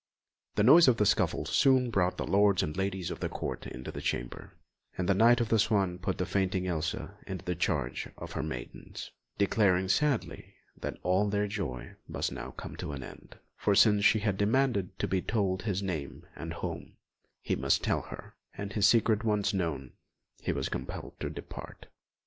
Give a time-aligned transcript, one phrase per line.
[0.55, 3.91] The noise of the scuffle soon brought the lords and ladies of the Court into
[3.91, 4.55] the chamber,
[4.97, 8.41] and the Knight of the Swan put the fainting Elsa into the charge of her
[8.41, 14.03] maidens, declaring sadly that all their joy must now come to an end, for since
[14.03, 16.97] she had demanded to be told his name and home,
[17.43, 19.93] he must tell her, and his secret once known,
[20.41, 21.85] he was compelled to depart.